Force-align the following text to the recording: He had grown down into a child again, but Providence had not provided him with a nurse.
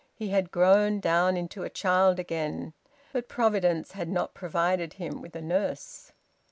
He 0.15 0.29
had 0.29 0.49
grown 0.49 0.99
down 0.99 1.37
into 1.37 1.61
a 1.61 1.69
child 1.69 2.17
again, 2.17 2.73
but 3.13 3.27
Providence 3.29 3.91
had 3.91 4.09
not 4.09 4.33
provided 4.33 4.93
him 4.93 5.21
with 5.21 5.35
a 5.35 5.43
nurse. 5.43 6.11